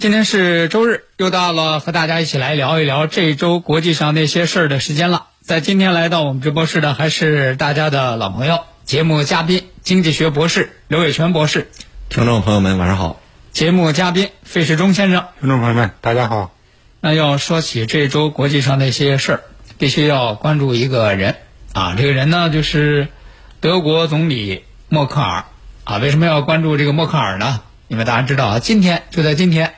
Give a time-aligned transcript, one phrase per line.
[0.00, 5.26] 今天是周日，又到了和大家一起来聊一聊这周国际上那些事儿的时间了。
[5.40, 11.68] 在今天来到我们直播室的还是大家的老朋友，节目嘉宾经济学博士刘伟全博士，
[12.10, 13.18] 听众朋友们晚上好。
[13.50, 16.54] 节目嘉宾费世忠先生，听众朋友们大家好。
[17.00, 19.40] 那要说起这周国际上那些事儿，
[19.78, 21.34] 必须要关注一个人
[21.72, 23.08] 啊，这个人呢就是
[23.60, 25.46] 德国总理默克尔
[25.82, 25.96] 啊。
[25.96, 27.62] 为什么要关注这个默克尔呢？
[27.88, 29.74] 因为大家知道啊，今天就在今天。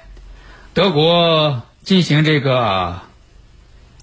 [0.73, 3.01] 德国进行这个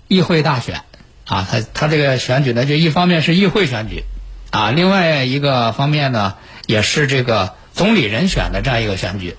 [0.07, 0.83] 议会大选。
[1.25, 4.03] 啊，他他这个选举呢，就一方面是议会选举。
[4.49, 6.35] 啊，另外一个方面呢，
[6.67, 9.35] 也是这个总理人选的这样一个选举。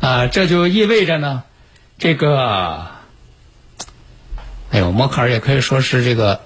[0.00, 1.42] 啊，这就意味着呢，
[1.98, 2.86] 这个
[4.70, 6.42] 哎呦，默克尔也可以说是这个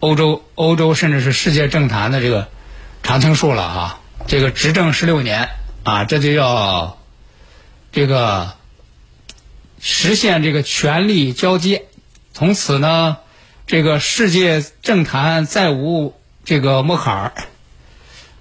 [0.00, 2.48] 欧洲欧洲甚至是世界政坛的这个
[3.02, 5.48] 常青树了啊，这个执政十六年
[5.82, 6.98] 啊，这就要
[7.92, 8.52] 这个。
[9.86, 11.84] 实现这个权力交接，
[12.32, 13.18] 从此呢，
[13.66, 17.32] 这个世界政坛再无这个默克尔，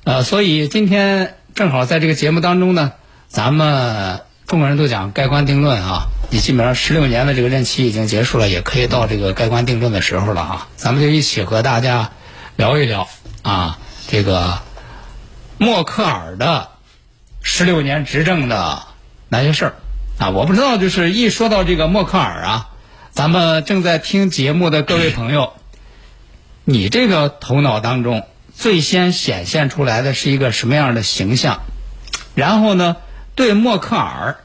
[0.05, 2.93] 呃，所以今天正好在这个节目当中呢，
[3.27, 12.11] 咱们中国人都讲盖棺定论啊，你基本上十六年的这个任期已经结束了，也可以到这个盖棺定论的时候了啊，咱们就一起和大家
[12.55, 13.09] 聊一聊
[13.41, 14.59] 啊，这个
[15.57, 16.69] 默克尔的
[17.41, 18.83] 十六年执政的
[19.27, 19.75] 哪些事儿。
[20.19, 22.69] 啊，我不知道，就是一说到这个默克尔啊，
[23.11, 25.53] 咱们正在听节目的各位朋友，
[26.63, 28.25] 你这个头脑当中
[28.55, 31.61] 最先显现出来的是一个什么样的形象？
[32.35, 32.95] 然后呢，
[33.35, 34.37] 对默克尔，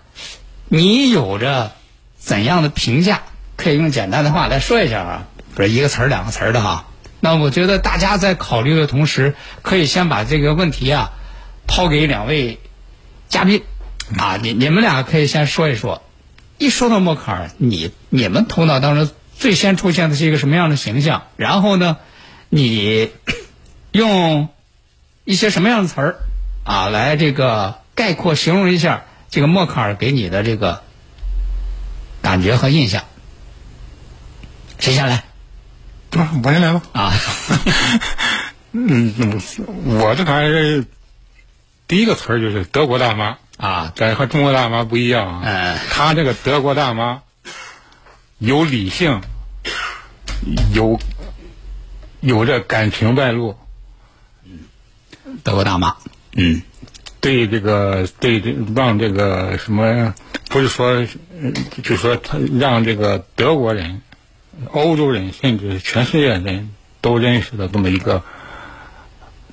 [0.69, 1.73] 你有着
[2.19, 3.23] 怎样的评价？
[3.57, 6.87] 可以用简单的话来说一下啊，不是一个词儿两个词儿的哈。
[7.21, 11.11] 那我觉得大家在考虑的同时，可以先把这个问题啊
[11.67, 12.59] 抛给两位
[13.29, 13.63] 嘉宾。
[14.17, 16.03] 啊，你你们俩可以先说一说，
[16.57, 21.25] 一说到默克尔，你你们头脑当中最先出现的是一个什么样的形象？
[21.37, 21.99] 然后呢，
[22.49, 23.11] 你
[23.93, 24.49] 用
[25.25, 26.21] 一些什么样的词儿
[26.65, 30.83] 啊来这个概括形容一下这个默克尔给你的这个
[32.23, 33.05] 感觉和印象？
[34.79, 35.25] 谁先来？
[36.43, 36.83] 我先来吧。
[36.93, 37.13] 啊，
[38.73, 39.43] 嗯，
[39.85, 40.87] 我这还是
[41.87, 43.37] 第一个词儿就是德国大妈。
[43.59, 45.77] 啊，这和中国大妈不一样啊！
[45.91, 47.23] 他这个德国大妈
[48.39, 49.21] 有理性，
[50.73, 51.01] 有
[52.21, 53.57] 有这感情外露。
[55.43, 55.97] 德国大妈，
[56.37, 56.63] 嗯，
[57.21, 60.15] 对这个对这让这个什么，
[60.49, 61.05] 不是说，
[61.83, 64.03] 就说他让这个德国人、
[64.71, 66.71] 欧洲人，甚至全世界人
[67.01, 68.23] 都认识的这么一个。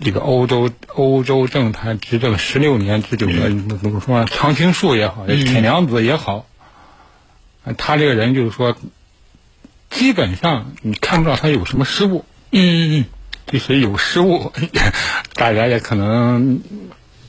[0.01, 6.45] 这个欧洲欧洲政坛执政十六年之久的怎么说常青树也好，铁娘子也好，
[7.77, 8.75] 他这个人就是说，
[9.89, 12.25] 基本上你看不到他有什么失误。
[12.51, 13.05] 嗯嗯嗯，
[13.47, 14.51] 即使有失误，
[15.33, 16.61] 大家也可能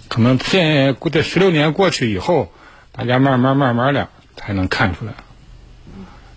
[0.09, 2.52] 可能现这十六年过去以后，
[2.91, 5.14] 大家慢慢慢慢的才能看出来。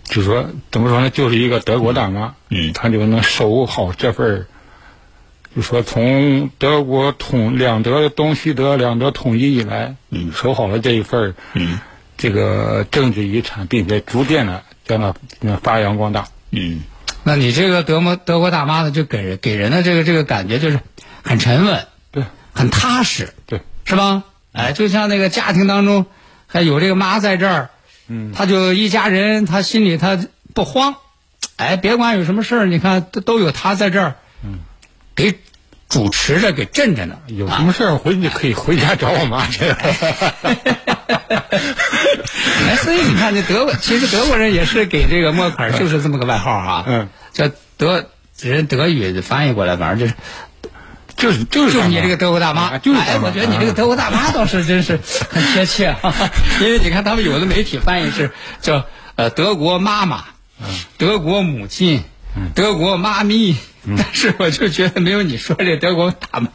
[0.04, 1.10] 就说怎么说呢？
[1.10, 4.46] 就是一个德国大妈，嗯，她就能守好这份儿。
[5.54, 11.80] 就说从德国统两德东西德两德统一以来，嗯，守好了这一份儿，嗯，
[12.16, 16.82] 这个政治遗产，并且逐渐的将它发扬光大，嗯，
[17.24, 20.78] 那你这个德国德国大妈呢，就给人给人的这个这个感觉就是
[21.24, 24.22] 很沉稳，对，很踏实，对，是吧？
[24.52, 26.06] 哎，就像那个家庭当中
[26.46, 27.70] 还有这个妈在这儿，
[28.06, 30.16] 嗯，他就一家人，他心里他
[30.54, 30.94] 不慌，
[31.56, 34.14] 哎，别管有什么事儿，你看都都有他在这儿。
[35.20, 35.38] 给
[35.88, 37.16] 主持着给镇着呢。
[37.26, 39.64] 有什么事儿回去可以回家找我妈去。
[42.68, 48.06] 哎，所以你看，这德国其实德国人也是给这个默克尔就是这么个外号啊，嗯，叫德
[48.40, 50.14] 人德语翻译过来，反正就是
[51.16, 55.00] 就是就是就是你这个德国大妈，啊就是哎，我觉得你这个德国大妈倒是真是
[55.30, 56.14] 很贴切啊，
[56.60, 58.30] 因为你看他们有的媒体翻译是
[58.60, 58.84] 叫
[59.16, 60.24] 呃德国妈妈，
[60.98, 62.04] 德国母亲，
[62.54, 63.56] 德国妈咪，
[63.96, 66.50] 但是我就觉得没有你说这德国大妈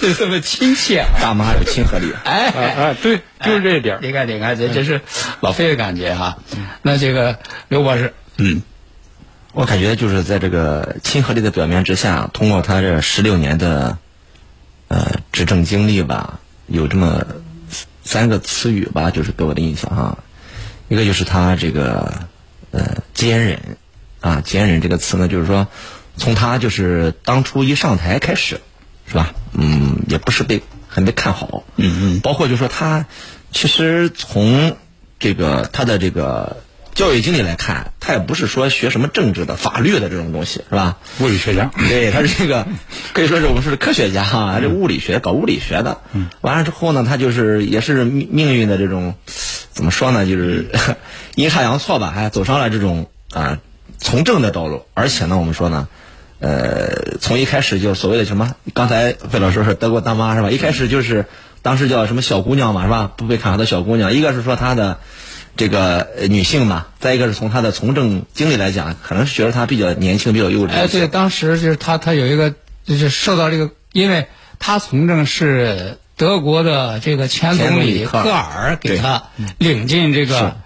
[0.00, 1.08] 就这么亲切啊。
[1.20, 2.12] 大妈有亲和力。
[2.24, 4.00] 哎啊啊，对，就是这一点儿。
[4.02, 5.00] 你看，你看，这这是
[5.40, 6.38] 老费的感觉哈。
[6.82, 8.62] 那这个刘博士，嗯，
[9.52, 13.96] 我感觉就是在这个亲和力的表面之下，通过他这十六年的
[14.88, 17.24] 呃执政经历吧，有这么
[18.02, 20.18] 三个词语吧，就是给我的印象哈。
[20.88, 22.12] 一个就是他这个
[22.72, 23.60] 呃坚忍
[24.20, 25.68] 啊，坚忍这个词呢，就是说
[26.16, 28.60] 从他就是当初一上台开始，
[29.06, 29.34] 是吧？
[29.52, 33.06] 嗯，也不是被很被看好，嗯嗯，包括就是说他
[33.52, 34.76] 其实从
[35.18, 36.62] 这个他的这个
[36.94, 40.96] 教育经历来看，他也不是说学什么政治的、法律的这种东西，是吧？
[41.20, 42.66] 物理学家，对，他是这个
[43.12, 45.98] 可以说是我们说是科学家哈，这物理学搞物理学的。
[46.12, 49.14] 嗯，完了之后呢，他就是也是命命运的这种
[49.70, 50.70] 怎么说呢，就是
[51.36, 53.58] 阴差阳错吧，还走上了这种啊
[53.98, 55.88] 从政的道路，而且呢，我们说呢。
[56.38, 60.50] 呃，从一开始就所谓的什么，刚才费老师说德国大妈是吧？
[60.50, 61.26] 一开始就是
[61.62, 63.10] 当时叫什么小姑娘嘛是吧？
[63.16, 64.98] 不被看好的小姑娘，一个是说她的
[65.56, 70.70] 这个呃女性嘛，再一个是从她的从政经历来讲，可能是觉得她比较年轻，比较幼稚。
[70.72, 72.52] 哎，对，当时就是她，她有一个
[72.84, 74.26] 就是受到这个，因为
[74.58, 79.22] 她从政是德国的这个前总理前总理科尔给她
[79.56, 80.56] 领进这个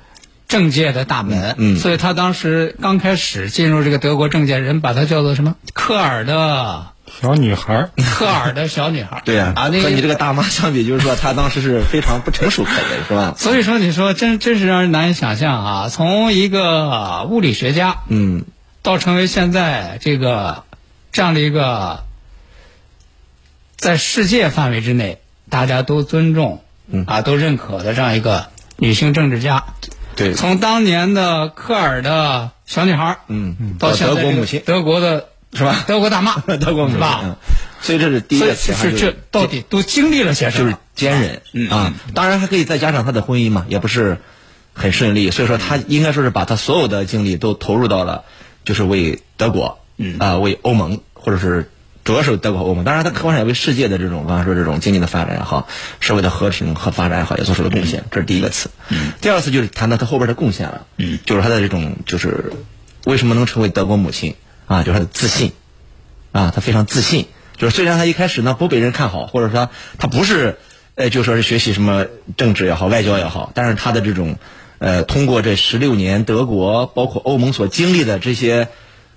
[0.51, 1.79] 政界的大门，嗯嗯。
[1.79, 5.55] 所以他当时刚开始进入这个德国政界，人把他叫做什么？
[5.73, 6.89] 科尔的
[7.21, 13.35] 小女孩儿，科尔的小女孩， 对呀、啊，那和你这个大妈相比，就是说她当时是非常不成熟可人，是吧？
[13.37, 15.89] 所以说，你说真真是让人难以想象啊！
[15.89, 18.45] 从一个物理学家嗯，
[18.83, 20.65] 到成为现在这个
[21.13, 22.05] 这样的一个
[23.77, 25.19] 在世界范围之内
[25.49, 27.05] 大家都尊重、嗯。
[27.07, 29.65] 啊都认可的这样一个女性政治家，
[30.21, 35.85] 对，从当年的科尔的小女孩，嗯嗯到现在这个德国母亲德国的是吧？
[35.87, 37.35] 德国大妈， 德国母亲？
[37.81, 40.77] 所以这是第一个词，是这到底都经历了些什么就是？
[40.95, 41.95] 坚韧嗯啊。
[42.15, 44.19] 当然还可以再加上他的婚姻嘛，也不是
[44.75, 48.25] 很顺利，所以说他应该说是把他所有的精力都投入到了，
[48.67, 51.71] 就是为德国，嗯啊，为欧盟或者是。
[52.05, 55.69] 主要是德国和欧盟，当然，他客观上也为世界的这种，刚才说这种经济的发展也好，
[56.01, 58.05] 社会的和平和发展也好，也做出了贡献。
[58.11, 58.71] 这是第一个词。
[58.89, 59.13] 嗯。
[59.21, 60.87] 第二次就是谈到他后边的贡献了。
[60.97, 61.19] 嗯。
[61.27, 62.53] 就是他的这种，就是
[63.05, 64.35] 为什么能成为德国母亲
[64.67, 64.83] 啊？
[64.83, 65.53] 就是他的自信。
[66.33, 67.27] 啊，他非常自信。
[67.57, 69.69] 就是虽然他一开始呢不被人看好，或者说
[69.99, 70.59] 他不是
[70.95, 72.07] 呃，就说是学习什么
[72.37, 74.37] 政治也好、外交也好，但是他的这种
[74.79, 78.69] 呃，通过这十六年德国包括欧盟所经历的这些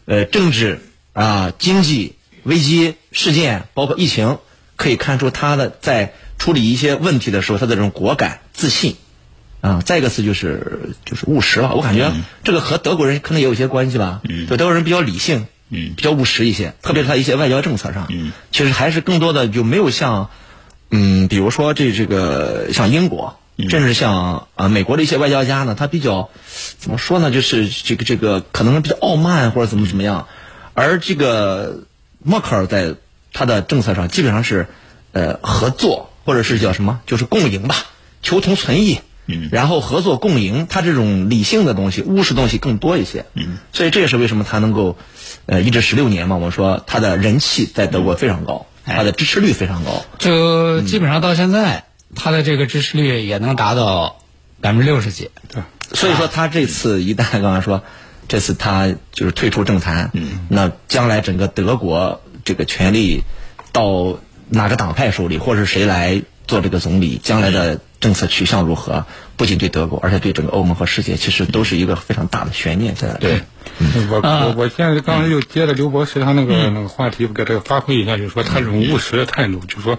[0.06, 0.82] 呃政治
[1.14, 4.38] 啊、经济危机事件，包括疫情，
[4.75, 8.95] 可以看出他的在处理一些问题的时候，他的这种果敢、自信。
[9.62, 11.72] 啊，再一个词就是就是务实吧。
[11.74, 12.12] 我感觉
[12.44, 14.19] 这个和德国人可能也有一些关系吧。
[14.28, 20.30] 嗯，就德国人比较理性，嗯，比较务实一些，特别是他一些外交政策上，嗯，其实还是更多的就没有像，
[20.92, 23.39] 嗯，比如说这这个像英国，
[23.69, 26.29] 甚至像啊美国的一些外交家呢，他比较
[26.77, 27.32] 怎么说呢？
[27.32, 30.27] 就是这个这个可能比较傲慢或者怎么怎么样，
[30.74, 31.84] 而这个
[32.24, 32.96] 默克尔在
[33.32, 34.68] 他的政策上基本上是
[35.12, 37.75] 呃合作或者是叫什么，就是共赢吧，
[38.22, 39.00] 求同存异。
[39.25, 43.24] 嗯，然后合作共赢，他这种理性的东西、务实东西更多一些。
[43.36, 44.98] 嗯，所以这也是为什么他能够，
[45.46, 46.36] 呃，一直十六年嘛。
[46.36, 50.03] 我说他的人气在德国非常高，他的支持率非常高。
[50.20, 54.18] 就基本上到现在，他的这个支持率也能达到
[54.60, 55.32] 百分之六十几。
[55.48, 55.63] 对
[55.94, 57.82] 所以说他这次一旦刚才说，
[58.27, 63.24] 这次他就是退出政坛，嗯，那将来整个德国这个权力
[63.72, 69.06] 到哪个党派手里，或者是谁来做这个总理，将来的政策取向如何，
[69.38, 73.08] 不仅对德国，而且对整个欧盟和世界，其实都是一个非常大的悬念在。
[73.08, 73.20] 那里。
[73.20, 73.42] 对，
[74.10, 79.98] 我我我现在刚才又接着刘博士他那个那个话题，给这个发挥一下，就是说他这种务实的态度，就是说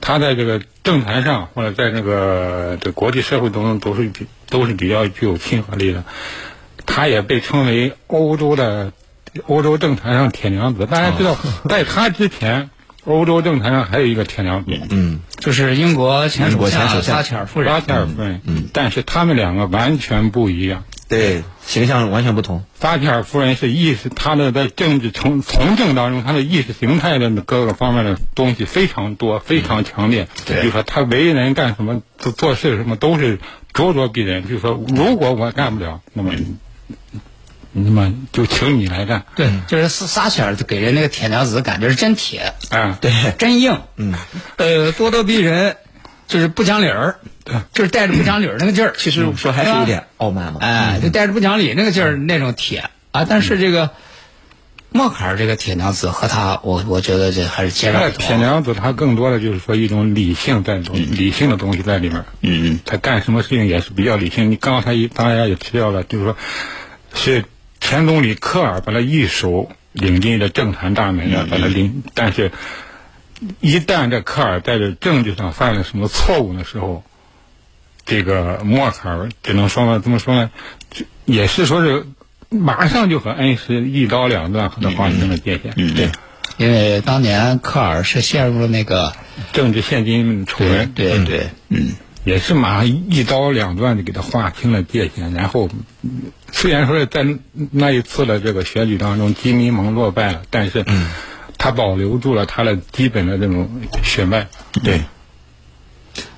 [0.00, 6.04] 他在这个政坛上或者在那个这国际社会中都是比都是比较具有亲和力的。
[6.86, 8.92] 他也被称为欧洲的
[9.46, 10.86] 欧洲政坛上铁娘子。
[10.86, 11.36] 大家知道，
[11.68, 12.70] 在他之前，
[13.04, 17.80] 欧洲政坛上还有一个铁娘子，嗯，就是英国前首相撒切尔夫人撒。
[17.80, 18.40] 切尔夫人。
[18.46, 20.84] 嗯，但是他们两个完全不一样。
[21.08, 22.64] 对，形象完全不同。
[22.74, 30.26] 撒切尔夫人是意识，她的在政治从从政当中，她的意识形态的各个方面的东西非常多，非常强烈。
[30.46, 33.38] 对就说她为人干什么做做事什么都是
[33.72, 34.48] 咄咄逼人。
[34.48, 36.32] 就说如果我干不了，那么
[37.84, 39.24] 那么就请你来干。
[39.34, 44.14] 对，就是撒撒切尔给人那个铁娘子感觉是真铁，啊， 对，真硬，嗯，
[44.56, 45.76] 呃，咄咄逼人，
[46.26, 47.16] 就是不讲理儿，
[47.72, 48.94] 就是带着不讲理儿那个劲儿。
[48.96, 50.60] 其实说还是有点傲慢嘛。
[50.62, 53.26] 哎，就带着不讲理那个劲儿，那种铁啊。
[53.28, 53.90] 但是这个
[54.90, 58.26] 默克尔这个铁娘子和他，我我觉得这还是截那然不同。
[58.26, 62.24] 铁娘子她更多的就是说一种理性在里头，理性的东西在里面。
[62.40, 64.50] 嗯嗯，她干什么事情也是比较理性。
[64.50, 66.36] 你刚才一大家也提到了，就是说，
[67.14, 67.44] 是
[67.86, 72.50] 前总理科尔把他一手领进了政坛大门啊，把他领，但是，
[73.60, 77.04] 一旦这科尔在这政治上犯了什么错误的时候，
[78.04, 80.50] 这个默克尔只能说呢，怎么说呢？
[80.90, 82.06] 就也是说是
[82.48, 85.72] 马上就和恩师一刀两断，和他划清了界限。
[85.76, 86.10] 嗯对，
[86.56, 89.12] 因为当年科尔是陷入了那个
[89.52, 91.94] 政治现金丑对闻，对对，嗯，
[92.26, 95.68] 也是马上一刀两断的给他划清了界限，然后
[96.02, 97.24] 嗯虽然说在
[97.70, 100.84] 那一次的这个选举当中，基民盟落败了，但是
[101.56, 103.70] 他保留住了他的基本的这种
[104.02, 104.48] 血脉。
[104.82, 105.02] 对，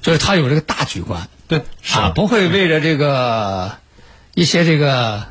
[0.02, 1.62] 就是他有这个大局观，对，
[1.95, 3.78] 啊，不会为了这个
[4.35, 5.26] 一些这个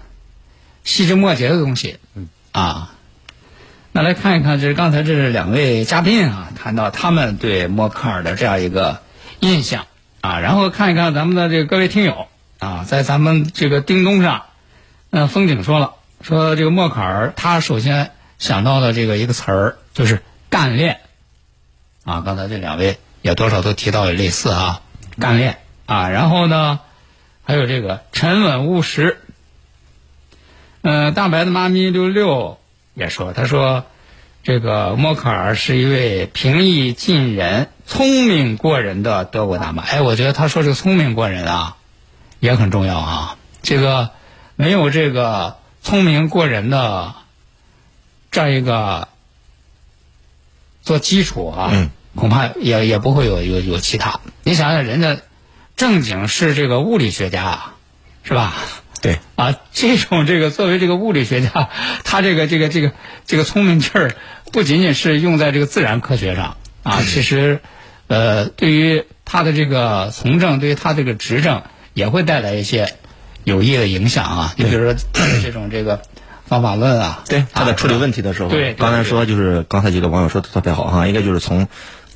[0.84, 1.98] 细枝末节的东西，
[2.52, 2.96] 啊。
[3.92, 9.02] 那来看一看，这是刚才这是两位嘉宾啊，谈到他们对默克尔的这样一个
[9.40, 9.86] 印象
[10.28, 12.28] 啊，然后看一看咱们的这个各位听友
[12.60, 14.44] 啊，在咱们这个叮咚上，
[15.10, 21.00] 嗯、风景说了，说这个默克尔他首先想到的这个一个词儿就是干练
[22.04, 24.82] 啊，刚才这两位也多少都提到了类似啊，
[25.18, 26.82] 干练啊，然后呢，
[27.46, 29.22] 还有这个沉稳务实。
[30.82, 32.60] 呃，大白的妈咪六六
[32.96, 33.86] 也说，他说
[34.48, 39.84] 这个默克尔是一位平易近人、聪明过人的德国大妈。
[39.84, 41.75] 哎，我觉得他说这个聪明过人啊，
[42.39, 43.38] 也很重要啊。
[43.62, 44.12] 这个
[44.56, 47.13] 没有这个聪明过人的
[48.32, 49.10] 这样一个
[50.82, 54.22] 做基础啊，嗯恐怕也也不会有有有其他。
[54.44, 55.18] 你想想，人家
[55.75, 57.74] 正经是这个物理学家啊，
[58.24, 58.56] 是吧？
[59.00, 61.70] 对，啊，这种这个作为这个物理学家，
[62.04, 62.94] 他这个这个这个
[63.27, 64.16] 这个聪明劲儿，
[64.51, 67.60] 不仅仅是用在这个自然科学上啊，其实，
[68.08, 71.63] 呃，对于他的这个从政，对于他这个执政，
[71.94, 72.94] 也会带来一些
[73.44, 74.54] 有益的影响啊。
[74.58, 76.01] 你比如说他的这种这个
[76.46, 81.68] 方法论啊，对，他在啊处理问题的时候，对对刚才说就是刚才几个网友说的特别好哈，应该就是从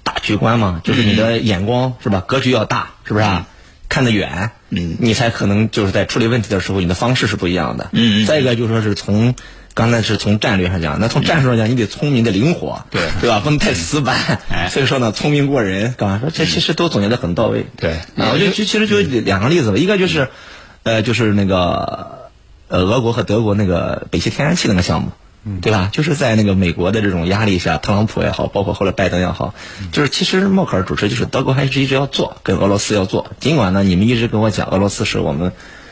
[0.03, 3.47] 大局观嘛，就是你的眼光是吧，格局要大，是不是啊？
[3.89, 7.89] 看得远，嗯你才可能就是在处理问题的时候，你的方式是不一样的。
[7.91, 9.35] 嗯嗯再一个就是说是从。
[9.73, 13.39] 刚才是从战略上讲，那从战术上讲，你得聪明的灵活，对对吧？
[13.39, 14.39] 不能太死板。
[14.49, 17.65] 哎所以说呢，聪明过人，刚才说这其实都总结的很到位。
[17.77, 20.29] 对啊，我就就其实就两个例子吧，一个就是，
[20.83, 22.29] 呃，就是那个
[22.67, 25.11] 呃，俄国和德国那个北溪天然气那个项目，
[25.61, 25.89] 对吧？
[25.91, 29.53] 就是在那个美国的这种压力下，特朗普也好，包括后来拜登也好，
[29.91, 33.31] 就是其实默克尔主持就是德国还是一直要做，跟俄罗斯要做。
[33.39, 35.51] 尽管呢，你们一直跟我讲俄罗斯是我们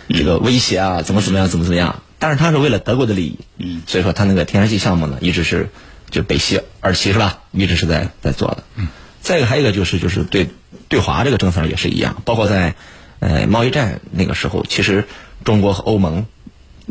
[0.10, 5.70] 这个威胁啊，怎么怎么样，怎么怎么样，但是他是为了德国的利益，嗯，所以说他那个天然气项目呢，一直是
[6.12, 7.40] 就北溪二期是吧？
[7.52, 8.64] 一直是在在做的。
[8.76, 8.90] 嗯，
[9.22, 10.50] 再一个还有一个就是就是对
[10.90, 12.76] 对华这个政策也是一样，包括在
[13.20, 15.08] 呃贸易战那个时候，其实
[15.44, 16.26] 中国和欧盟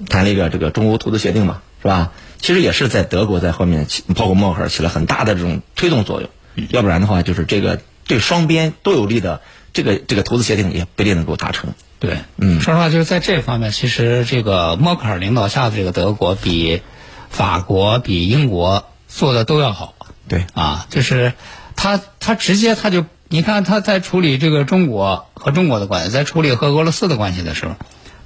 [0.09, 2.13] 谈了一个这个中欧投资协定嘛，是吧？
[2.41, 6.31] 其实也是在德国在后面起，包括默克尔起了很大的这种推动作用。
[6.71, 9.43] 要不然的话，就是这个对双边都有利的
[9.73, 11.75] 这个这个投资协定也不一定能够达成。
[12.01, 16.83] 对，嗯说实话，就是在这方面，其实这个默克尔领导下的这个德国比
[17.29, 19.95] 法国、比英国做的都要好。
[20.29, 21.33] 对，啊，就是
[21.75, 27.75] 他他直接他就你看他在处理这个中国和中国的关系，在处理和俄罗斯的关系的时候，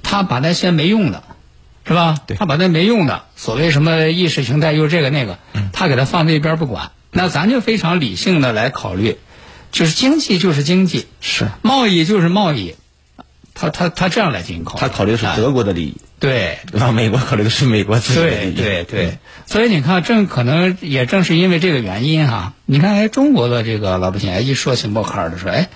[0.03, 1.23] 他把那些没用的，
[1.87, 2.19] 是吧？
[2.27, 5.39] 对他把那没用的，所谓什么意识形态又这个那个，
[5.73, 6.91] 他给他放在一边不管。
[7.11, 9.19] 那咱就非常理性的来考虑，
[9.71, 12.75] 就是经济就是经济，是贸易就是贸易，
[13.55, 14.81] 他他他这样来进行考虑。
[14.81, 16.59] 他考虑的是哎德国的利益，对？
[16.95, 18.55] 美国考虑的是美国自己的利对益。
[18.55, 25.69] 对对，所以你看，正可能也正是因为这个原因哈，你看，哎，中国的这个老百姓，哎，一说起默克尔的时候，哎，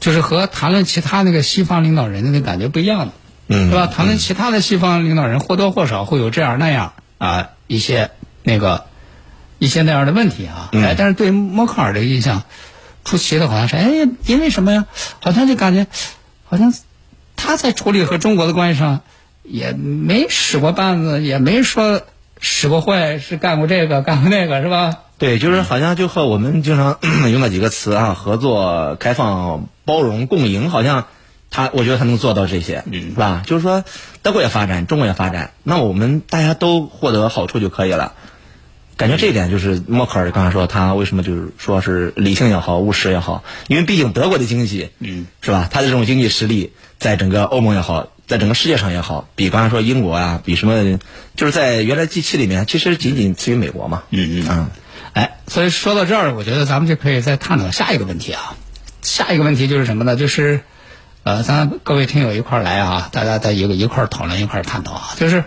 [0.00, 3.12] 就是和谈论其他那个西方领导人的那感觉不一样的，
[3.48, 3.86] 嗯，是吧？
[3.86, 8.10] 谈论其他的西方领导人，或多或少会有这样那样啊一些
[8.42, 8.86] 那个
[9.58, 12.44] 一些那样的问题啊，嗯哎，但是对默克尔的印象
[13.04, 14.86] 出奇的好像是，哎，因为什么呀？
[15.20, 15.86] 好像就感觉
[16.44, 16.72] 好像
[17.44, 19.00] 他在处理和中国的关系上，
[19.42, 22.00] 也没使过绊子，也没说
[22.40, 25.00] 使过坏，是干过这个干过那个，是吧？
[25.18, 26.98] 对，就是好像就和我们经常
[27.30, 31.04] 用的几个词啊，合作、开放、包容、共赢，好像
[31.50, 33.42] 他，我觉得他能做到这些，是吧？
[33.44, 33.84] 就是说，
[34.22, 38.14] 德国也发展，中国也发展，那我们大家都获得好处就可以了。
[38.96, 45.68] 感觉这一点就是默克尔刚才说他为什么就是说是理性也好，务实也好，因为毕竟德国的经济，嗯，是吧？
[45.70, 50.98] 他的这种经济实力，在整个欧盟也好，在整个世界上也好，比刚才说英国啊，比什么，
[51.36, 54.70] 就是在原来 G 七里面，其实仅仅次于美国嘛，嗯嗯啊。
[55.12, 58.56] 哎，所以说到这儿，我觉得咱们就可以再探讨下一个问题啊。
[59.02, 60.16] 下一个问题就是什么呢？
[60.16, 60.62] 就是，
[61.22, 65.14] 呃，咱各位听友一块儿来啊，大家在一个一块儿讨论，一块儿探讨啊。
[65.16, 65.44] 就是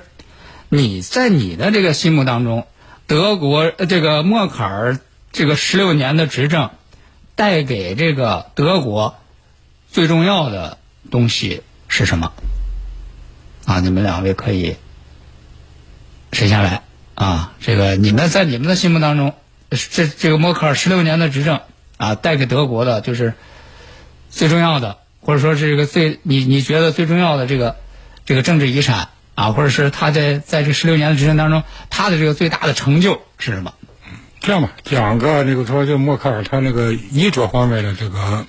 [0.69, 2.65] 你在你的这个心目当中，
[3.07, 4.99] 德国这个默克尔
[5.31, 6.69] 这个十六年的执政，
[7.35, 9.15] 带给这个德国
[9.89, 10.77] 最重要的
[11.09, 12.33] 东西是什么？
[13.65, 14.75] 啊，你们两位可以
[16.33, 16.83] 谁先来
[17.15, 17.53] 啊？
[17.61, 19.33] 这个你们在你们的心目当中。
[19.69, 21.59] 这这个默克尔十六年的执政
[21.97, 23.33] 啊，带给德国的就是
[24.29, 27.75] 最重要的，或者说是这个最你你觉得最重要的这个
[28.25, 33.71] 这个政治遗产啊，或者是他在在这十六年的执政当中，他的这个最大的成就是什么？
[34.39, 38.47] 这样吧，讲个那个说，这默克尔他那个衣着方面的这个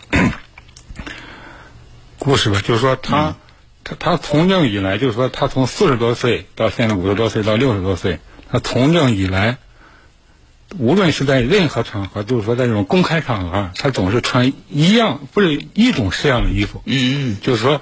[2.19, 3.37] 故事吧，就是说他
[3.85, 9.59] 他他从政以来，就是说他从四十多岁到现在五十多岁到六十多岁，他从政以来。
[10.79, 16.83] 无论是在任何场合，就是说在这种公开场合，他总是穿一样，不是一种式样的衣服。
[16.85, 17.37] 嗯嗯。
[17.41, 17.81] 就是说，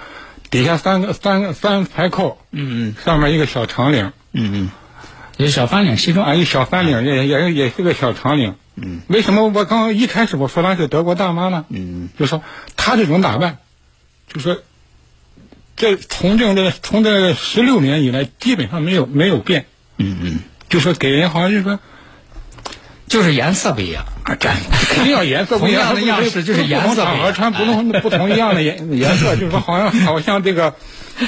[0.50, 2.38] 底下三个三个三排扣。
[2.50, 2.94] 嗯嗯。
[3.04, 4.12] 上面一个小长领。
[4.32, 4.70] 嗯嗯。
[5.36, 6.26] 一小翻领西装。
[6.26, 8.54] 啊，一小翻领也也也是个小长领。
[8.74, 9.00] 嗯。
[9.08, 11.64] 为什么我刚一开始我说她是德国大妈呢？
[11.68, 12.08] 嗯。
[12.18, 12.42] 就说
[12.76, 13.58] 她这种打扮，
[14.32, 14.58] 就说
[15.76, 19.66] 这从政这从这十六年以来，基本上没有没有变。
[19.96, 20.38] 嗯嗯。
[20.68, 21.78] 就说给人好像就是说。
[23.08, 30.74] 就是颜色不一样，啊这肯定要颜色不一样的样式，就是颜色场合穿不同 不同一样的颜 颜色，就是说好像好像这个，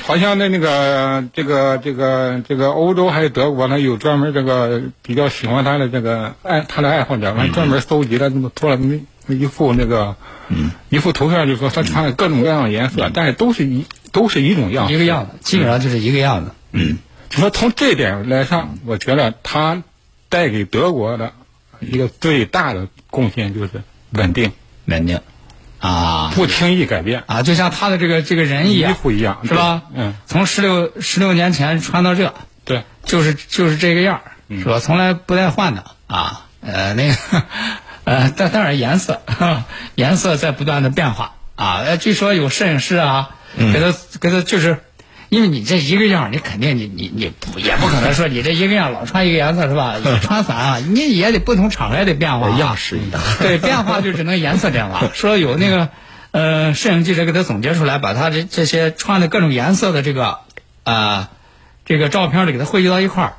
[0.05, 10.17] 好像那那个这个这个这个欧洲还有德国呢，有专门这个比较喜欢他的这个爱他的爱好者，完专门搜集了那么做了那一副那个
[10.89, 16.51] 一副图片，就是说他穿了各种各样的颜色，但是都是一都是一种样，一个样子，基本上就是一个样子。
[16.73, 19.85] 嗯，就说从这点来上，我觉得他
[20.29, 21.33] 带给德国的。
[21.81, 24.53] 一个最大的贡献就是稳定，
[24.87, 25.21] 稳定，
[25.81, 29.83] 啊，不轻易改变啊，就像他的这个这个人一样，衣服一样，是吧？
[29.95, 34.79] 嗯，从十六十六年前穿到这，对，就是就是这个样是吧？
[34.79, 37.17] 从来不带换的啊，呃，那个，
[38.05, 39.23] 呃，但当然颜色，
[39.95, 41.97] 颜色在不断的变化啊。
[41.97, 44.79] 据说有摄影师啊，给他给他就是。
[45.29, 49.97] 因为你这一个样你肯定你你你不也不可能说你这一个样老穿一个颜色是吧？
[50.03, 52.49] 也 穿反啊，你也得不同场合也得变化。
[52.51, 53.21] 样式一样。
[53.41, 55.11] 对，变化就只能颜色变化。
[55.15, 55.91] 说有那个
[56.31, 60.39] 呃，摄影记者给他总结出来，把他这这些穿的各种颜色的这个
[60.85, 61.29] 呃
[61.85, 63.33] 这个照片里给他汇集到一块儿，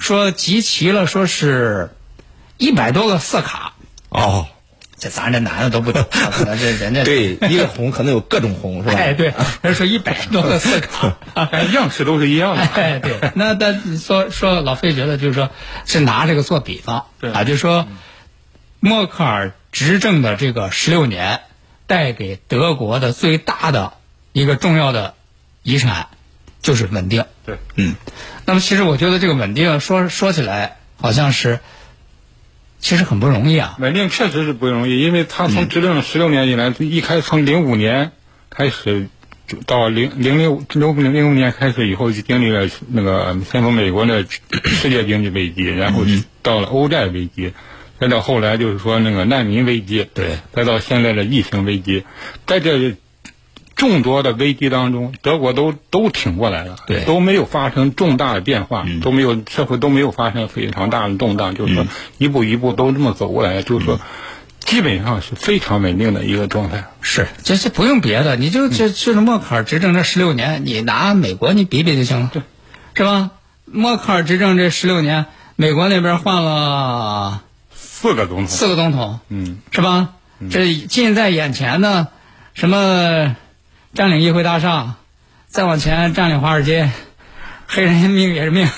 [0.00, 1.90] 说集齐了，说是
[2.58, 3.74] 一百多个色卡。
[4.08, 4.46] 哦。
[4.98, 8.94] 这咱这男的都不懂，可能这人家对 一个红可能有各种红是吧？
[8.96, 11.18] 哎，对，人说一百多个色卡，
[11.74, 12.62] 样式都是一样的。
[12.62, 15.50] 哎，对，那但说说老费觉得就是说，
[15.84, 17.86] 是拿这个做比方啊，就说
[18.80, 21.40] 默克尔执政的这个十六年，
[21.86, 23.92] 带给德国的最大的
[24.32, 25.12] 一个重要的
[25.62, 26.08] 遗产
[26.62, 27.26] 就是稳定。
[27.44, 27.96] 对，嗯，
[28.46, 31.60] 那么其实我觉得这个稳定说说起来好像是。
[32.86, 38.12] 其实很不容易啊，稳定确实是不容易，因为他从执政十六年以来，一开从零五年
[38.48, 39.08] 开始，
[39.66, 44.24] 到零零六零零零五年开始以后，就经历了那个先从美国的
[44.62, 46.04] 世界经济危机，然后
[46.42, 47.54] 到了欧债危机，
[47.98, 52.04] 再到后来就是说那个难民危机，对，再到现在的疫情危机，
[52.46, 52.94] 在这。
[53.76, 61.86] 众多的危机当中，德国都都挺过来了，对，都没有发生重大的变化，都没有社会都没有发生非常大的动荡，就是说
[62.16, 64.00] 一步一步都这么走过来，就是说
[64.60, 66.84] 基本上是非常稳定的一个状态。
[67.02, 72.42] 是，这这不用别的，你就这就是默克尔执政这十六年，你拿美国你比比就行了，对，
[72.94, 73.30] 是吧？
[73.66, 77.42] 默克尔执政这十六年，美国那边换了
[77.74, 80.14] 四个总统，四个总统，嗯，是吧？
[80.50, 82.08] 这近在眼前的
[82.54, 83.36] 什么？
[83.96, 84.96] 占领议会大厦，
[85.48, 86.90] 再往前占领华尔街，
[87.66, 88.68] 黑人命也是命。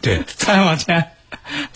[0.00, 1.10] 对， 再往前，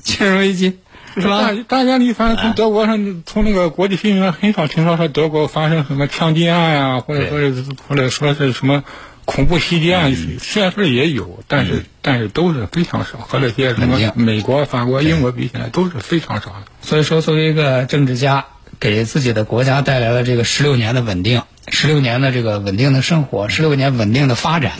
[0.01, 0.79] 金融危机，
[1.17, 1.51] 是吧？
[1.67, 8.85] 大大家你反正从德国上，从那个国际新闻上很少听说说德国发生什么枪击案呀，或者说是或者说是什么
[9.25, 16.63] 恐怖袭击案，虽然说也有，但是但是都是非常少，和那些什么美国、法国、英国比起来都是非常少的。
[16.83, 18.47] 所以说，作为一个政治家，
[18.81, 24.73] 给自己的国家带来了这个十六年的稳定，十六年的这个稳定的生活，十六年稳定的发展，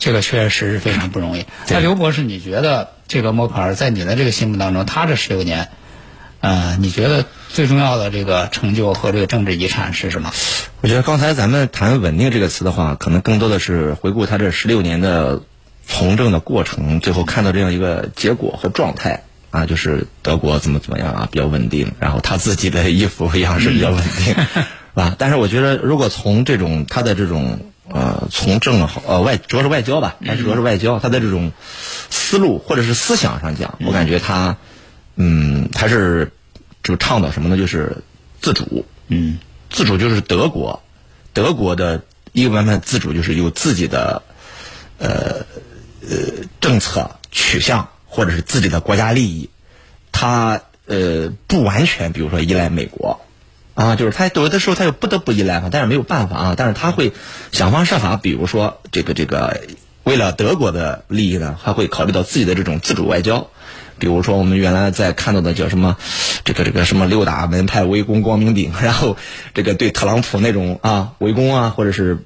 [0.00, 1.46] 这个确实是非常不容易。
[1.68, 5.68] 那刘博士，你觉得这个默克尔在你的这个心目当中，他这十六年，
[6.40, 10.32] 呃，你觉得最重要的这个成就和这个政治遗产是什么？
[10.80, 15.42] 我觉得刚才咱们谈“稳定”这个词的话，可能更多的是回顾他这十六年的
[15.86, 19.22] 从政的过程，最后看到这样一个结果和状态
[19.54, 24.34] 啊，就是德国怎么怎么样啊，比较稳定，然后他自己的衣服样式比较稳定，是
[24.94, 25.14] 吧？
[25.16, 31.52] 但是我觉得，如果从这种他的这种呃从政呃外主要是外交吧，还是主要是外交，他的这种
[32.10, 34.56] 思路或者是思想上讲，我感觉他
[35.14, 36.32] 嗯他是
[36.82, 37.56] 就倡导什么呢？
[37.56, 37.96] 就是
[38.40, 39.38] 自主，嗯
[39.70, 40.82] 自主就是德国，
[41.32, 44.20] 德国的一个版本自主就是有自己的
[44.98, 45.46] 呃
[46.02, 49.50] 呃政策取向或者是自己的国家利益，
[50.12, 53.20] 他呃不完全比如说依赖美国
[53.74, 57.12] 啊，就是他有的时候他又不得不依赖嘛，但是没有办法啊，但是他会
[57.50, 59.62] 想方设法，比如说这个这个
[60.04, 63.48] 为了德国的利益呢，他会考虑到自己的这种自主外交。
[63.96, 65.96] 比如说，我们原来在看到的叫什么，
[66.44, 69.16] 这个这个什么六大门派围攻光明顶， 然后
[69.54, 72.18] 这个对特朗普那种啊围攻啊，或者是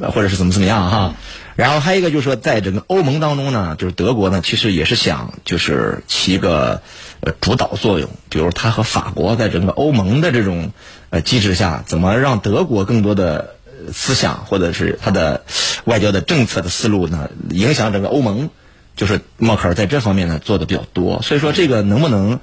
[0.00, 1.14] 或者是怎么怎么样哈。
[1.56, 6.82] 然后还有一个就是说，在整个欧盟当中呢，就是德国呢，其实也是想就是起一个
[7.20, 10.72] 呃主导作用，比如他和法国在整个欧盟的这种
[11.10, 13.56] 呃机制下，怎么让德国更多的
[13.92, 15.44] 思想或者是他的
[15.84, 18.50] 外交的政策的思路呢，影响整个欧盟。
[18.96, 22.38] 就是默克尔在这方面呢做的比较多，所以说这个能不能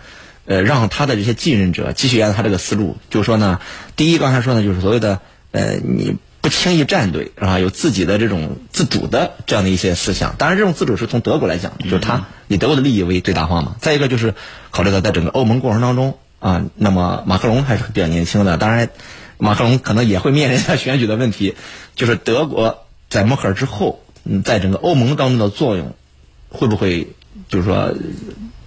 [0.45, 3.62] 呃让他的这些继任者继续按他这个思路，就是说呢，
[3.95, 5.21] 第一刚才说呢就是所谓的
[5.52, 10.36] 呃你不轻易站队啊，有自己的这种自主的这样的一些思想。
[10.38, 13.75] 当然，这种自主是从德国来讲，就是他以德国的利益为最大化嘛。
[13.80, 14.34] 再一个就是
[14.71, 18.89] 考虑到在整个欧盟过程当中啊，那么马克龙还是比较年轻的，当然
[19.38, 21.56] 马克龙可能也会面临一下选举的问题，
[21.95, 25.95] 就是德国在默克尔之后，嗯，在整个欧盟当中的作用。
[26.54, 27.08] 会不会
[27.47, 27.93] 就是说，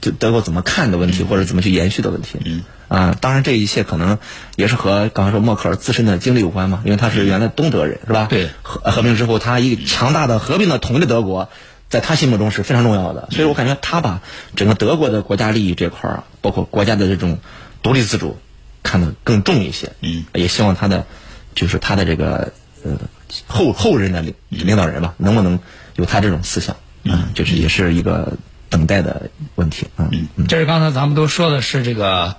[0.00, 2.38] 就德国怎么看的问题，或者怎么去延续的问题？
[2.42, 4.18] 嗯啊，当然这一切可能
[4.56, 8.26] 也是和刚才说默克尔自身的经历有关嘛，因为他是原来东德人，是吧？
[8.28, 11.48] 对，合合并之后，他一个强大的合并的统一的德国，
[11.88, 14.20] 在他心目中是非常重要的，所以我感觉他把
[14.56, 17.38] 整个德国的国家利益这块儿，包括国家的这种
[17.82, 18.38] 独立自主，
[18.82, 19.92] 看得更重一些。
[20.00, 21.06] 嗯，也希望他的
[21.54, 22.52] 就是他的这个
[22.84, 22.98] 呃
[23.46, 25.58] 后后任的领领导人吧，能不能
[25.96, 26.76] 有他这种思想？
[27.04, 28.32] 嗯，就是也是一个
[28.70, 30.28] 等待的问题嗯。
[30.36, 32.36] 嗯，这是刚才咱们都说的是这个，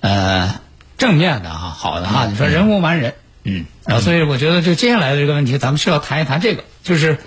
[0.00, 0.60] 呃，
[0.96, 2.26] 正面的哈，好的哈。
[2.26, 7.18] 你说人无完人，嗯，然后所以我觉得就接下来的这个问题，咱们需要谈一谈这个，就是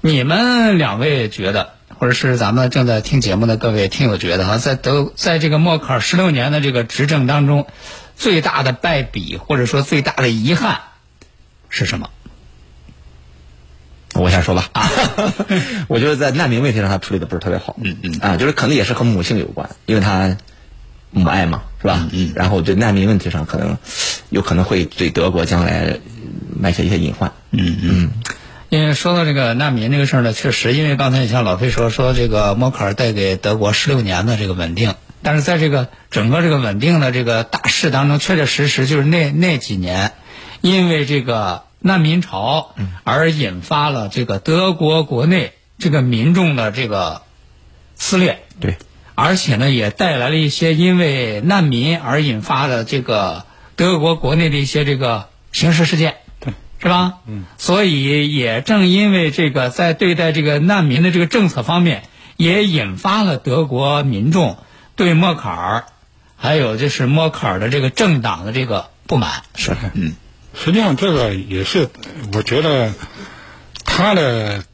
[0.00, 7.66] 你们两位觉得，或者是咱们正在听节目的各位听友觉得哈，在德在这个默克尔十六年的这个执政当中，
[8.16, 10.80] 最大的败笔或者说最大的遗憾
[11.68, 12.10] 是什么？
[14.12, 14.90] 我先说吧，啊
[15.88, 17.76] 我觉得在难民问题上他处理的不是特别好。
[17.80, 20.36] 嗯嗯啊，就是可能也是和母性有关，因为他
[21.10, 22.08] 母爱嘛，是吧？
[22.12, 23.78] 嗯然后对难民问题上，可能
[24.28, 25.98] 有可能会对德国将来
[26.58, 27.32] 埋下一些隐患。
[27.50, 28.10] 嗯嗯。
[28.68, 40.12] 因为说到这个难民这个事儿呢，确实，因为刚才也像老费说，说这个默克尔带给德国十六年的这个稳定，但是在这个整个这个稳定的这个大势当中，确确实实就是那那几年，
[40.60, 47.22] 因为这个难民潮而引发了这个德国国内这个民众的这个
[47.96, 48.76] 撕裂，对，
[49.22, 53.44] 而且呢，也带来了一些因为难民而引发的这个
[53.76, 57.18] 德国国内的一些这个刑事事件，对，是吧？
[57.26, 62.04] 嗯，所以也正因为这个，在对待这个难民的这个政策方面，
[62.38, 64.56] 也引发了德国民众
[64.96, 65.84] 对默克尔，
[66.36, 69.42] 还有就是默克尔的这个政党的这个不满。
[69.54, 70.14] 是，嗯，
[70.54, 71.90] 实际上，这个也是
[72.32, 72.94] 我觉得
[73.84, 74.64] 他的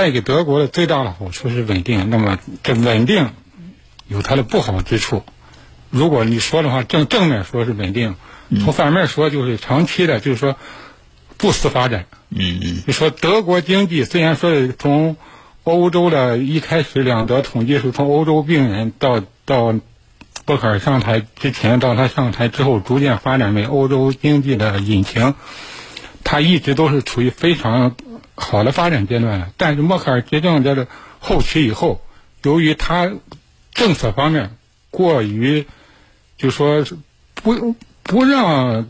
[0.00, 2.08] 带给德国的最大的好处是稳定。
[2.08, 3.32] 那么，这稳定
[4.08, 5.24] 有它的不好之处。
[5.90, 8.14] 如果你说的话，正正面说是稳定，
[8.64, 10.56] 从反面说就是长期的，就是说
[11.36, 12.06] 不思发展。
[12.30, 15.18] 嗯嗯就说德国经济虽然说是从
[15.64, 19.74] 欧洲的一开始两德统计是从欧洲病人到到
[20.46, 25.34] 默克尔上台之前到他上台之后逐渐发展为欧洲经济的引擎，
[26.24, 27.94] 他一直都是处于非常
[28.40, 29.52] 好的发展阶段了。
[29.56, 30.88] 但是默克尔执政这个
[31.20, 32.00] 后期以后，
[32.42, 33.12] 由于他
[33.72, 34.56] 政策方面
[34.90, 35.66] 过于
[36.38, 36.96] 就说是
[37.34, 38.88] 不不让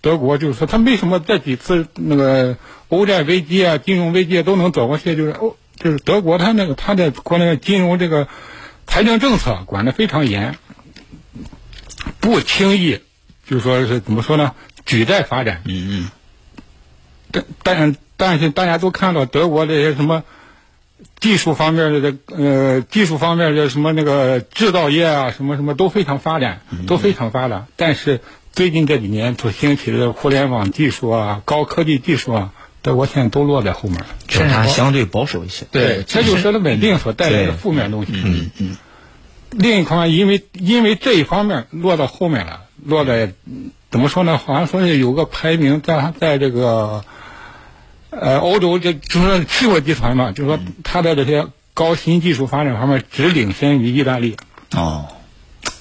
[0.00, 2.56] 德国，就是说他为什么这几次那个
[2.88, 8.28] 欧债危机啊、金融危机都能走过去，就是欧就是德国他那个他的国内金融这个
[8.86, 10.56] 财政政策管得非常严，
[12.20, 13.00] 不轻易
[13.46, 14.54] 就是说是怎么说呢？
[14.86, 15.62] 举债发展。
[15.64, 16.10] 嗯嗯。
[17.30, 20.22] 但但但是大家都看到德国这些什么
[21.18, 27.66] 技术方面的这呃技术方面的什么那个制造业啊什么什么都非常发展，都非常发达。
[27.74, 28.20] 但是
[28.52, 34.06] 最近这几年所兴起的互联网技术啊、高科技技术啊，德国现在都落在后面了。
[34.28, 35.66] 就是它相对保守一些。
[35.72, 38.12] 对，这就是它稳定所带来的负面东西。
[38.14, 38.76] 嗯嗯。
[39.50, 43.32] 另一方面，因为因为这一方面落到后面了，落在
[43.90, 44.38] 怎么说呢？
[44.38, 47.04] 好像说是有个排名在在这个。
[48.12, 54.36] 呃，欧洲就就是说七国集团嘛，就是说它的这些高新技术发展方面只领先于意大利。
[54.74, 55.08] 哦，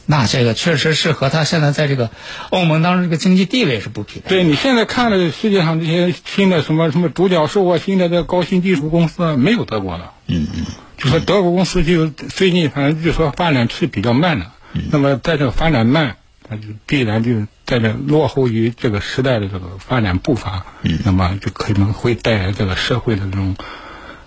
[0.05, 2.09] 那这个确实是和它现在在这个
[2.49, 4.29] 欧盟当中这个经济地位是不匹配。
[4.29, 10.11] 对你现在看的世界上这些新的什么什么独角兽啊，新的这高新技术公司没有德国的。
[10.27, 10.65] 嗯嗯。
[10.97, 14.51] 就说德国公司就最近反正就说发展是比较慢的。
[14.73, 14.83] 嗯。
[14.89, 16.15] 那么在这个发展慢。
[16.49, 23.55] 它就必然就在这落后于这个时代的这个发展步伐，嗯，那么就可能会带来这个社会的这种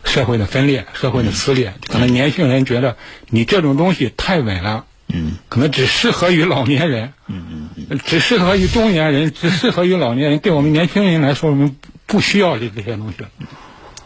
[0.02, 1.74] 社会的分裂、社会的撕裂。
[1.86, 2.96] 可能年轻人觉得
[3.28, 10.38] 你这种东西太稳了，嗯，可能只适合于老年人，嗯嗯嗯，只适合于中年人，只适合于老年人。
[10.38, 11.76] 对我们年轻人来说，我们
[12.06, 13.26] 不需要这这些东西。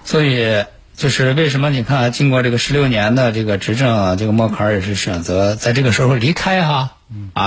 [0.04, 0.64] 所以，
[0.96, 6.74] 就是为什么你看，经过这个十六年的这个执政，这个默克尔也是选择在这个时候离开哈。
[6.74, 6.97] 啊，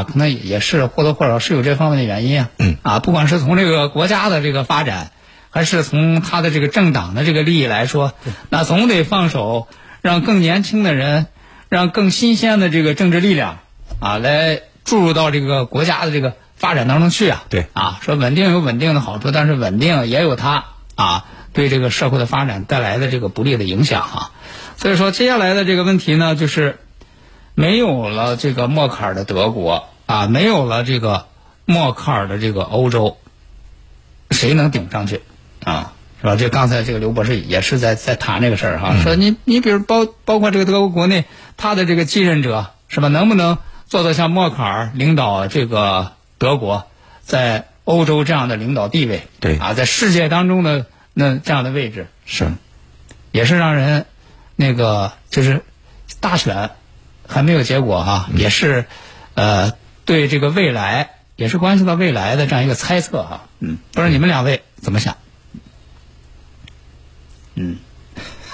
[0.04, 2.50] 可能也是或多或少是有这方面的原因啊。
[2.58, 2.78] 嗯。
[2.82, 5.12] 啊，不管是从这个国家的这个发展，
[5.52, 8.14] 还是从他的这个政党的这个利益来说，
[8.50, 9.68] 那总得放手，
[10.02, 11.28] 让更年轻的人，
[11.70, 13.60] 让更新鲜的这个政治力量
[14.00, 17.44] 啊，来注入到这个国家的这个发展当中去啊。
[17.50, 17.68] 对。
[17.74, 24.32] 啊，说稳定有稳定的好处，但是稳定也有它啊对这个社会的发展带来的这个不利的影响啊。
[24.78, 26.80] 所以说，接下来的这个问题呢，就是。
[27.56, 31.28] 没有了这个默克尔的德国啊，没有了这个
[31.66, 33.18] 默克尔的这个欧洲，
[34.30, 35.22] 谁能顶上去
[35.64, 35.94] 啊？
[36.22, 36.36] 是吧？
[36.36, 41.26] 这刚才这个刘博士也是在在谈这个事儿哈，说你你比如包包括这个德国国内，
[41.58, 43.08] 他的这个继任者是吧？
[43.08, 46.86] 能不能做到像默克尔领导这个德国
[47.24, 49.24] 在欧洲这样的领导地位？
[49.40, 50.86] 对啊，在世界当中的
[51.16, 52.52] 那这样的位置是，
[53.32, 54.06] 也是让人
[54.56, 55.64] 那个就是
[56.20, 56.70] 大选。
[57.32, 58.86] 还没有结果哈，也是，
[59.36, 59.72] 呃，
[60.06, 63.44] 对这个未来也是关系到未来的这样一个猜测哈。
[63.60, 65.16] 嗯，不知道你们两位怎么想？
[67.56, 67.78] 嗯，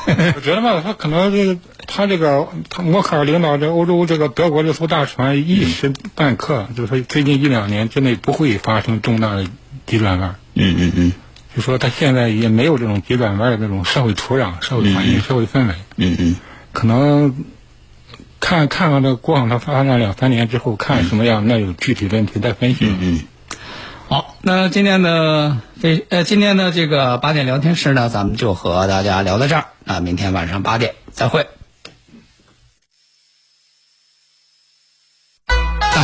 [0.05, 9.47] 我觉得吧，他可能这个他这个他默克尔领导这欧洲这个德国这艘大船一时半刻，就是说最近一两年之内不会发生重大的
[9.85, 10.35] 急转弯。
[10.53, 11.11] 嗯嗯嗯，
[11.55, 15.75] 就说他现在也没有这种急转弯的这种社会土壤、社会环境、社会氛围。
[15.95, 16.35] 嗯嗯，
[16.71, 17.33] 可能。
[18.39, 22.85] 看看完这过往的发展两三年之后看什么样，那有具体问题再分析。
[22.87, 23.21] 嗯，
[24.07, 31.47] 好，那今天的非呃今天的这个八点聊天室呢，咱们就和大家聊到这儿啊，明天晚上八点再会。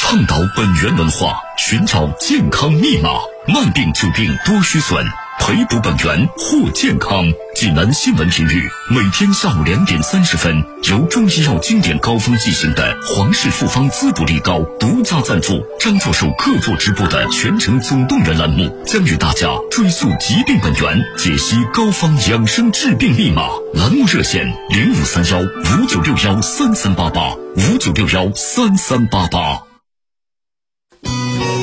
[0.00, 3.10] 倡导本源文化，寻找健康密码。
[3.48, 5.04] 慢病久病多虚损，
[5.40, 7.24] 培补本源获健康。
[7.56, 23.42] 济南新闻频率每天下午两点三十分，由中医药经典膏方进行的皇氏复方滋补力高独家赞助，张教授客座直播的全程总动员栏目，将与大家追溯疾病本源，解析膏方养生治病密码。
[23.74, 29.67] 栏目热线零五三幺五九六幺三三八八五九六幺三三八八。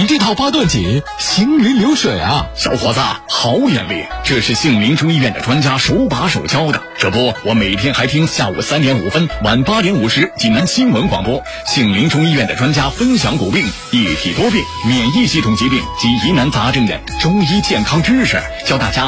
[0.00, 2.46] 你这套八段锦行云流水啊！
[2.54, 4.06] 小伙子，好眼力！
[4.24, 6.80] 这是杏林中医院的专家手把手教的。
[6.98, 19.04] 这不，我每天还听下午三点五分、晚八点五十济南新闻广播，杏林中医院的专家分享骨病、一体多病、免疫系统疾病及疑难杂症的中医健康知识，教大家。